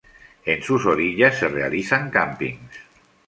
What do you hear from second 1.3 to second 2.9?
se realizan "campings".